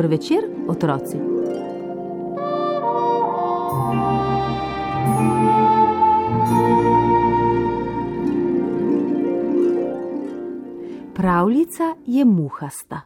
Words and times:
večer, 0.00 0.44
otroci. 0.68 1.16
Pravljica 11.14 11.94
je 12.06 12.24
muhasta. 12.24 13.00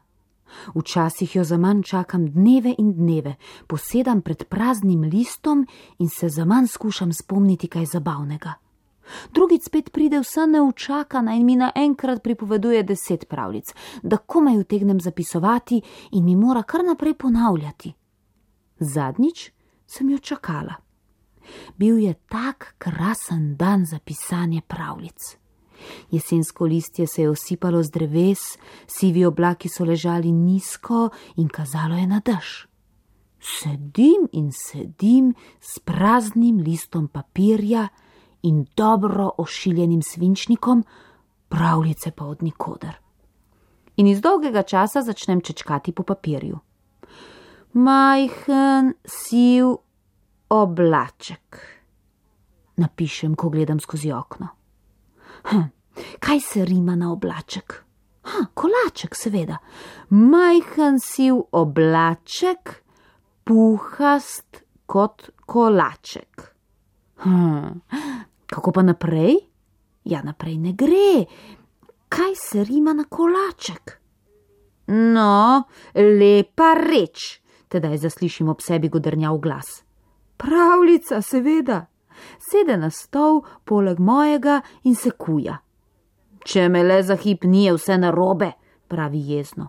Včasih 0.75 1.37
jo 1.37 1.45
za 1.45 1.57
manj 1.57 1.83
čakam 1.83 2.27
dneve 2.27 2.75
in 2.79 2.93
dneve, 2.93 3.35
posedam 3.67 4.21
pred 4.21 4.45
praznim 4.49 5.03
listom 5.03 5.67
in 5.99 6.09
se 6.09 6.29
za 6.29 6.45
manj 6.45 6.67
skušam 6.67 7.13
spomniti 7.13 7.69
kaj 7.69 7.87
zabavnega. 7.87 8.66
Drugič 9.33 9.63
spet 9.63 9.91
pride 9.93 10.21
vsa 10.21 10.47
neučakana 10.47 11.35
in 11.35 11.45
mi 11.45 11.57
naenkrat 11.57 12.23
pripoveduje 12.23 12.83
deset 12.83 13.29
pravljic, 13.29 13.75
da 14.03 14.17
komaj 14.17 14.59
utegnem 14.59 15.01
zapisovati 15.01 15.83
in 16.13 16.25
mi 16.25 16.37
mora 16.37 16.63
kar 16.63 16.85
naprej 16.85 17.15
ponavljati. 17.15 17.93
Zadnjič 18.79 19.51
sem 19.87 20.11
jo 20.11 20.19
čakala. 20.19 20.75
Bil 21.77 21.99
je 21.99 22.15
tak 22.15 22.75
krasen 22.79 23.57
dan 23.57 23.87
za 23.87 23.99
pisanje 23.99 24.61
pravljic. 24.67 25.37
Jesensko 26.11 26.65
listje 26.65 27.07
se 27.07 27.23
je 27.23 27.31
osipalo 27.31 27.83
z 27.83 27.91
dreves, 27.91 28.59
sivi 28.87 29.25
oblaki 29.25 29.69
so 29.69 29.85
ležali 29.85 30.33
nizko 30.33 31.11
in 31.37 31.49
kazalo 31.49 31.97
je 31.97 32.07
na 32.07 32.21
dež. 32.25 32.67
Sedim 33.41 34.29
in 34.33 34.53
sedim 34.53 35.35
s 35.61 35.79
praznim 35.79 36.59
listom 36.59 37.09
papirja 37.09 37.89
in 38.47 38.67
dobro 38.77 39.31
ošiljenim 39.39 40.03
svinčnikom, 40.03 40.85
pravljice 41.49 42.11
pa 42.11 42.25
od 42.25 42.43
nikoder. 42.43 42.95
In 43.97 44.07
iz 44.07 44.21
dolgega 44.21 44.63
časa 44.63 45.03
začnem 45.03 45.41
čečkati 45.41 45.93
po 45.93 46.03
papirju. 46.03 46.59
Majhen, 47.73 48.93
siv 49.05 49.67
oblaček. 50.49 51.59
Napišem, 52.77 53.35
ko 53.35 53.49
gledam 53.49 53.81
skozi 53.81 54.13
okno. 54.13 54.49
Hm, 55.45 55.63
kaj 56.21 56.41
se 56.41 56.65
rima 56.65 56.97
na 56.97 57.13
oblaček? 57.13 57.83
Ha, 58.23 58.47
kolaček, 58.55 59.15
seveda. 59.17 59.59
Majhen 60.11 61.01
siv 61.01 61.41
oblaček, 61.53 62.83
puhast 63.45 64.63
kot 64.87 65.31
kolaček. 65.47 66.57
Hm, 67.17 67.81
kako 68.47 68.73
pa 68.73 68.83
naprej? 68.83 69.37
Ja, 70.05 70.23
naprej 70.23 70.59
ne 70.59 70.73
gre. 70.73 71.27
Kaj 72.09 72.35
se 72.35 72.65
rima 72.65 72.93
na 72.93 73.05
kolaček? 73.05 73.99
No, 74.87 75.65
lepa 75.95 76.75
reč, 76.79 77.41
tedaj 77.69 77.99
zaslišim 77.99 78.49
ob 78.49 78.63
sebi 78.63 78.89
godrnjav 78.89 79.39
glas. 79.43 79.83
Pravljica, 80.37 81.23
seveda 81.23 81.87
sede 82.39 82.77
na 82.77 82.91
stol 82.91 83.43
poleg 83.65 83.99
mojega 83.99 84.61
in 84.85 84.95
se 84.95 85.11
kuja. 85.11 85.59
Če 86.47 86.69
me 86.69 86.83
le 86.85 87.01
za 87.03 87.17
hip 87.19 87.45
ni 87.45 87.67
vse 87.73 87.99
narobe, 87.99 88.53
pravi 88.89 89.23
jezno. 89.33 89.69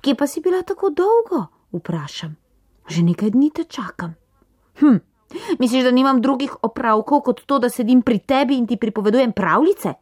Kje 0.00 0.14
pa 0.14 0.26
si 0.26 0.40
bila 0.40 0.62
tako 0.62 0.90
dolgo? 0.90 1.46
vprašam. 1.74 2.36
Že 2.88 3.02
nekaj 3.02 3.30
dni 3.34 3.50
te 3.50 3.64
čakam. 3.64 4.14
Hm, 4.80 5.00
misliš, 5.60 5.84
da 5.84 5.90
nimam 5.90 6.22
drugih 6.22 6.56
opravkov 6.62 7.20
kot 7.20 7.44
to, 7.46 7.58
da 7.58 7.70
sedim 7.70 8.02
pri 8.02 8.18
tebi 8.18 8.58
in 8.58 8.66
ti 8.66 8.76
pripovedujem 8.76 9.32
pravljice? 9.32 9.94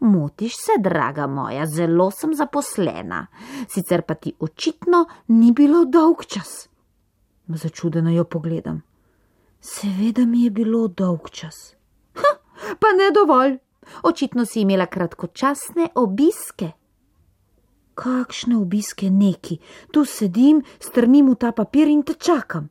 Motiš 0.00 0.56
se, 0.56 0.72
draga 0.80 1.26
moja, 1.26 1.66
zelo 1.66 2.10
sem 2.10 2.34
zaposlena, 2.34 3.26
sicer 3.68 4.02
pa 4.02 4.14
ti 4.14 4.32
očitno 4.40 5.04
ni 5.28 5.52
bilo 5.52 5.84
dolg 5.84 6.24
čas. 6.24 6.68
Začudeno 7.48 8.10
jo 8.10 8.24
pogledam. 8.24 8.82
Seveda 9.60 10.26
mi 10.26 10.44
je 10.44 10.50
bilo 10.50 10.88
dolg 10.88 11.30
čas. 11.30 11.74
Ha, 12.56 12.74
pa 12.80 12.86
ne 12.96 13.10
dovolj. 13.12 13.58
Očitno 14.02 14.44
si 14.44 14.60
imela 14.60 14.86
kratkočasne 14.86 15.88
obiske. 15.94 16.70
Kakšne 17.94 18.56
obiske 18.56 19.10
neki? 19.10 19.58
Tu 19.92 20.04
sedim, 20.04 20.62
strmim 20.80 21.28
v 21.30 21.36
ta 21.36 21.52
papir 21.52 21.88
in 21.88 22.02
te 22.02 22.14
čakam. 22.14 22.68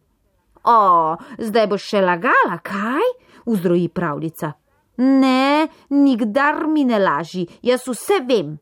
O, 0.66 1.16
zdaj 1.38 1.68
boš 1.70 1.90
še 1.94 2.02
lagala, 2.02 2.60
kaj? 2.66 3.06
Vzroji 3.46 3.90
pravljica. 3.94 4.54
Ne, 4.98 5.68
nikdar 5.90 6.66
mi 6.72 6.86
ne 6.88 7.00
laži, 7.00 7.46
jaz 7.62 7.86
vse 7.88 8.22
vem. 8.26 8.56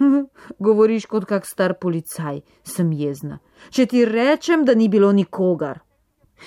Govoriš 0.66 1.06
kot 1.06 1.28
kak 1.28 1.46
star 1.46 1.76
policaj, 1.78 2.40
sem 2.64 2.92
jezna. 2.96 3.38
Če 3.70 3.86
ti 3.86 4.04
rečem, 4.08 4.64
da 4.64 4.74
ni 4.74 4.88
bilo 4.88 5.12
nikogar. 5.12 5.82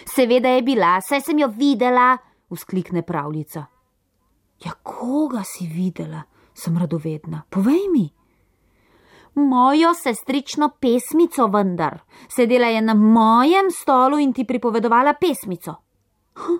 Seveda 0.09 0.51
je 0.57 0.65
bila, 0.65 0.97
saj 1.01 1.21
sem 1.29 1.39
jo 1.39 1.47
videla, 1.55 2.15
vzklikne 2.51 3.05
pravljica. 3.07 3.63
Ja, 4.65 4.73
koga 4.83 5.43
si 5.47 5.67
videla, 5.67 6.25
sem 6.55 6.75
radovedna, 6.77 7.45
povej 7.49 7.87
mi. 7.93 8.05
Mojo 9.35 9.93
sestrično 9.93 10.69
pesmico, 10.79 11.47
vendar, 11.47 11.99
sedela 12.29 12.67
je 12.67 12.81
na 12.81 12.93
mojem 12.93 13.71
stolu 13.71 14.19
in 14.19 14.33
ti 14.33 14.45
pripovedovala 14.47 15.13
pesmico. 15.13 15.75
Huh, 16.35 16.59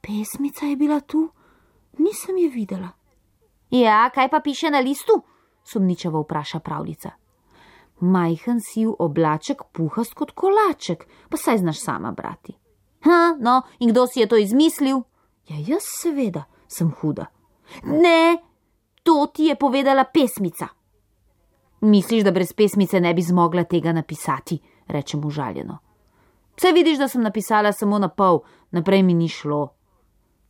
pesmica 0.00 0.66
je 0.66 0.76
bila 0.76 1.00
tu, 1.00 1.28
nisem 1.98 2.38
je 2.38 2.48
videla. 2.48 2.88
Ja, 3.70 4.10
kaj 4.14 4.28
pa 4.28 4.40
piše 4.40 4.70
na 4.70 4.80
listu? 4.80 5.22
sumničavo 5.64 6.20
vpraša 6.20 6.58
pravljica. 6.58 7.10
Majhen 8.00 8.60
siv 8.60 8.90
oblaček, 8.98 9.62
puhast 9.72 10.14
kot 10.14 10.30
kolaček, 10.30 11.06
pa 11.28 11.36
saj 11.36 11.58
znaš 11.58 11.80
sama 11.80 12.12
brati. 12.12 12.56
Ha, 13.04 13.36
no, 13.40 13.62
in 13.78 13.90
kdo 13.90 14.06
si 14.06 14.20
je 14.20 14.28
to 14.28 14.36
izmislil? 14.36 15.02
Ja, 15.48 15.56
jaz 15.66 15.82
seveda 15.82 16.44
sem 16.68 16.92
huda. 17.00 17.26
Ne, 17.82 18.38
to 19.02 19.26
ti 19.34 19.44
je 19.44 19.56
povedala 19.56 20.04
pesmica. 20.04 20.68
Misliš, 21.80 22.24
da 22.24 22.30
brez 22.30 22.52
pesmice 22.52 23.00
ne 23.00 23.14
bi 23.14 23.22
zmogla 23.22 23.64
tega 23.64 23.92
napisati, 23.92 24.58
rečem 24.86 25.24
užaljeno. 25.24 25.78
Vse 26.56 26.72
vidiš, 26.72 26.98
da 26.98 27.08
sem 27.08 27.22
napisala 27.22 27.72
samo 27.72 27.98
na 27.98 28.08
pol, 28.08 28.40
naprej 28.70 29.02
mi 29.02 29.14
ni 29.14 29.28
šlo. 29.28 29.74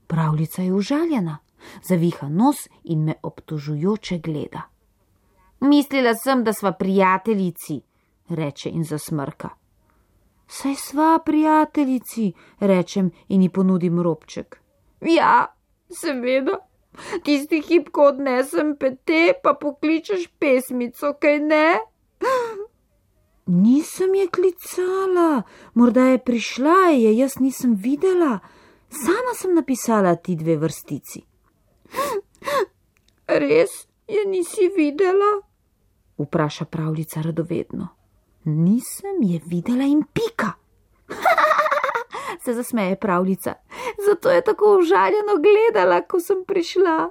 Pravljica 0.06 0.62
je 0.62 0.72
užaljena, 0.72 1.38
zaviha 1.82 2.28
nos 2.28 2.68
in 2.84 3.04
me 3.04 3.14
obtožujoče 3.22 4.18
gleda. 4.18 4.62
Mislila 5.60 6.14
sem, 6.14 6.44
da 6.44 6.52
sva 6.52 6.72
prijateljici, 6.72 7.80
reče 8.28 8.70
in 8.70 8.84
zasmrka. 8.84 9.48
Saj 10.46 10.74
sva 10.74 11.18
prijateljici, 11.24 12.32
rečem 12.60 13.10
in 13.28 13.42
ji 13.42 13.48
ponudim 13.48 14.00
robček. 14.02 14.60
Ja, 15.00 15.46
seveda. 15.90 16.67
Tisti 17.24 17.60
hip, 17.60 17.90
ko 17.94 18.10
odnesem 18.12 18.76
pete, 18.76 19.32
pa 19.42 19.54
pokličeš 19.54 20.28
pesmico, 20.38 21.14
kaj 21.20 21.40
ne? 21.40 21.66
Nisem 23.46 24.14
je 24.14 24.26
klicala, 24.28 25.42
morda 25.74 26.10
je 26.12 26.18
prišla, 26.18 26.78
je 26.92 27.16
jaz 27.16 27.38
nisem 27.40 27.74
videla. 27.74 28.38
Sama 28.88 29.34
sem 29.36 29.54
napisala 29.54 30.16
ti 30.16 30.36
dve 30.36 30.56
vrstici. 30.56 31.22
Res 33.28 33.84
je 34.08 34.24
nisi 34.28 34.68
videla? 34.76 35.48
vpraša 36.18 36.64
pravljica 36.64 37.22
radovedno. 37.22 37.88
Nisem 38.44 39.22
je 39.22 39.40
videla 39.46 39.84
in 39.84 40.04
pika. 40.12 40.52
Se 42.44 42.54
zasmeje 42.54 42.96
pravljica. 42.96 43.54
Zato 44.06 44.30
je 44.30 44.40
tako 44.44 44.78
užaljeno 44.78 45.34
gledala, 45.46 46.00
ko 46.00 46.20
sem 46.20 46.44
prišla. 46.44 47.10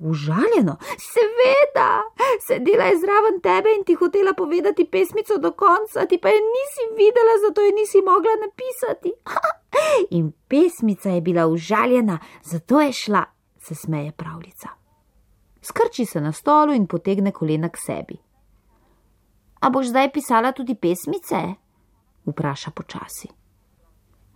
Užaljeno? 0.00 0.76
Seveda, 1.12 2.02
sedela 2.46 2.84
je 2.84 2.98
zraven 2.98 3.40
tebe 3.42 3.68
in 3.78 3.84
ti 3.84 3.94
hotela 3.94 4.32
povedati 4.32 4.88
pesmico 4.90 5.38
do 5.38 5.52
konca, 5.52 6.06
ti 6.08 6.18
pa 6.18 6.28
je 6.28 6.40
nisi 6.56 6.84
videla, 6.96 7.34
zato 7.46 7.60
je 7.60 7.72
nisi 7.72 7.98
mogla 8.02 8.34
napisati. 8.46 9.12
In 10.18 10.32
pesmica 10.48 11.10
je 11.10 11.20
bila 11.20 11.46
užaljena, 11.46 12.18
zato 12.42 12.80
je 12.80 12.92
šla, 12.92 13.24
se 13.58 13.74
smeje 13.74 14.12
pravljica. 14.12 14.68
Skrči 15.62 16.04
se 16.04 16.20
na 16.20 16.32
stolu 16.32 16.72
in 16.72 16.86
potegne 16.86 17.32
kolena 17.32 17.68
k 17.68 17.76
sebi. 17.76 18.16
A 19.60 19.70
boš 19.70 19.86
zdaj 19.86 20.12
pisala 20.12 20.52
tudi 20.52 20.74
pesmice? 20.74 21.36
vpraša 22.26 22.70
počasi. 22.70 23.28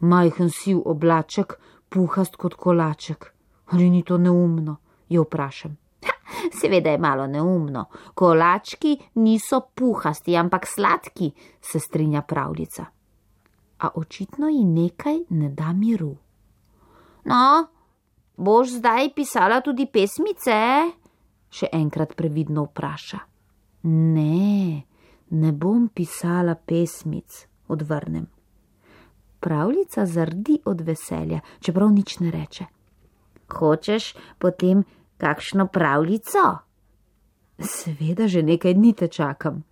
Majhen 0.00 0.50
siv 0.50 0.82
oblaček, 0.84 1.58
puhast 1.88 2.36
kot 2.36 2.54
kolaček. 2.54 3.32
Ali 3.72 3.90
ni 3.90 4.02
to 4.02 4.18
neumno? 4.18 4.76
jo 5.10 5.22
vprašam. 5.22 5.76
Seveda 6.60 6.90
je 6.90 6.98
malo 6.98 7.26
neumno. 7.26 7.84
Kolački 8.14 8.98
niso 9.14 9.60
puhasti, 9.74 10.36
ampak 10.36 10.66
sladki, 10.66 11.32
se 11.60 11.80
strinja 11.80 12.22
pravljica. 12.22 12.84
A 13.78 13.88
očitno 13.94 14.48
ji 14.48 14.64
nekaj 14.64 15.18
ne 15.28 15.48
da 15.48 15.72
miru. 15.72 16.16
No, 17.24 17.66
boš 18.36 18.68
zdaj 18.68 19.14
pisala 19.14 19.60
tudi 19.60 19.86
pesmice? 19.86 20.52
še 21.50 21.66
enkrat 21.72 22.14
previdno 22.14 22.68
vpraša. 22.68 23.18
Ne, 23.90 24.82
ne 25.30 25.52
bom 25.52 25.88
pisala 25.88 26.54
pesmic, 26.54 27.46
odvrnem. 27.68 28.28
Pravljica 29.40 30.06
zardi 30.06 30.58
od 30.64 30.80
veselja, 30.80 31.40
čeprav 31.60 31.90
nič 31.90 32.18
ne 32.20 32.30
reče. 32.30 32.64
Hočeš 33.50 34.14
potem 34.38 34.84
kakšno 35.18 35.66
pravljico? 35.66 36.58
Seveda, 37.58 38.28
že 38.28 38.42
nekaj 38.42 38.74
dni 38.74 38.92
te 38.92 39.08
čakam. 39.08 39.62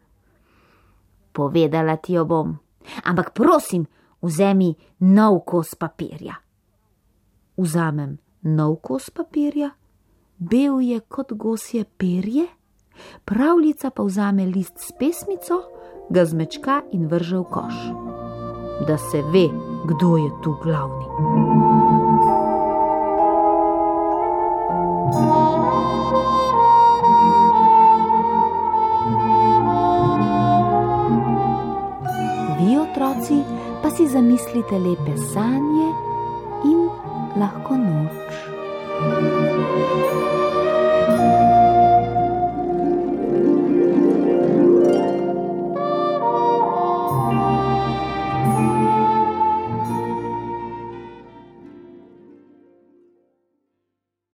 Povedala 1.32 1.96
ti 1.96 2.12
jo 2.12 2.24
bom, 2.24 2.56
ampak 3.04 3.32
prosim, 3.32 3.86
vzemi 4.22 4.74
nov 4.98 5.44
kos 5.44 5.74
papirja. 5.74 6.34
Vzamem 7.56 8.18
nov 8.42 8.80
kos 8.82 9.10
papirja, 9.10 9.70
bel 10.38 10.80
je 10.80 11.00
kot 11.00 11.32
gosje 11.32 11.84
perje, 11.84 12.46
pravljica 13.24 13.90
pa 13.90 14.02
vzame 14.02 14.46
list 14.46 14.78
s 14.78 14.92
pesmico, 14.98 15.62
ga 16.10 16.24
zmečka 16.24 16.82
in 16.92 17.08
vrže 17.08 17.38
v 17.38 17.44
koš. 17.44 18.07
Da 18.86 18.98
se 18.98 19.22
ve, 19.22 19.50
kdo 19.84 20.16
je 20.16 20.30
tu 20.42 20.56
glavni. 20.62 21.06
otroci 32.98 33.42
pa 33.82 33.90
si 33.90 34.08
zamislite 34.10 34.78
lepe 34.78 35.14
sanje 35.16 35.88
in 36.66 36.90
lahko 37.38 37.76
noč. 37.76 38.17